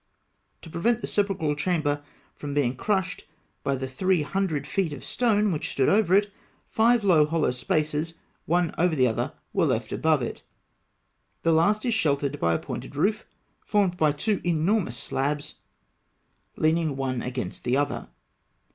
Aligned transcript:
To 0.63 0.69
prevent 0.71 1.01
the 1.01 1.05
sepulchral 1.07 1.53
chamber 1.55 2.03
from 2.33 2.55
being 2.55 2.75
crushed 2.75 3.25
by 3.63 3.75
the 3.75 3.87
three 3.87 4.23
hundred 4.23 4.65
feet 4.65 4.93
of 4.93 5.03
stone 5.03 5.51
which 5.51 5.69
stood 5.69 5.89
over 5.89 6.15
it, 6.15 6.33
five 6.65 7.03
low 7.03 7.23
hollow 7.27 7.51
spaces, 7.51 8.15
one 8.47 8.73
over 8.79 8.95
the 8.95 9.05
other, 9.07 9.33
were 9.53 9.65
left 9.67 9.91
above 9.91 10.23
it. 10.23 10.41
The 11.43 11.53
last 11.53 11.85
is 11.85 11.93
sheltered 11.93 12.39
by 12.39 12.55
a 12.55 12.57
pointed 12.57 12.95
roof, 12.95 13.27
formed 13.63 14.01
of 14.01 14.17
two 14.17 14.41
enormous 14.43 14.97
slabs 14.97 15.53
(Note 16.57 16.61
29) 16.63 16.63
leaning 16.75 16.97
one 16.97 17.21
against 17.21 17.63
the 17.63 17.77
other. 17.77 18.09